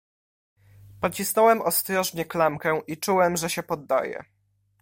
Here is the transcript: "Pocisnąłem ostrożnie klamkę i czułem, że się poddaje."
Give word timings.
"Pocisnąłem 1.01 1.61
ostrożnie 1.61 2.25
klamkę 2.25 2.81
i 2.87 2.97
czułem, 2.97 3.37
że 3.37 3.49
się 3.49 3.63
poddaje." 3.63 4.23